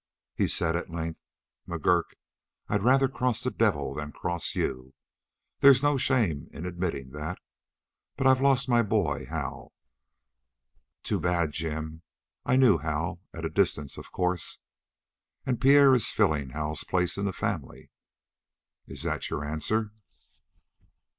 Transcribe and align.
He 0.33 0.47
said 0.47 0.75
at 0.75 0.89
length: 0.89 1.21
"McGurk, 1.67 2.15
I'd 2.67 2.81
rather 2.81 3.07
cross 3.07 3.43
the 3.43 3.51
devil 3.51 3.93
than 3.93 4.11
cross 4.11 4.55
you. 4.55 4.95
There's 5.59 5.83
no 5.83 5.95
shame 5.99 6.47
in 6.49 6.65
admitting 6.65 7.11
that. 7.11 7.37
But 8.17 8.25
I've 8.25 8.41
lost 8.41 8.67
my 8.67 8.81
boy, 8.81 9.27
Hal." 9.27 9.73
"Too 11.03 11.19
bad, 11.19 11.51
Jim. 11.51 12.01
I 12.47 12.55
knew 12.55 12.79
Hal; 12.79 13.21
at 13.31 13.45
a 13.45 13.49
distance, 13.51 13.95
of 13.95 14.11
course." 14.11 14.57
"And 15.45 15.61
Pierre 15.61 15.93
is 15.93 16.09
filling 16.09 16.49
Hal's 16.49 16.83
place 16.83 17.15
in 17.15 17.25
the 17.25 17.31
family." 17.31 17.91
"Is 18.87 19.03
that 19.03 19.29
your 19.29 19.45
answer?" 19.45 19.91